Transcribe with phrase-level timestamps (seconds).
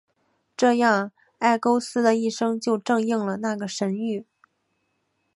[0.57, 4.25] 这样埃勾斯的一生就正应了那个神谕。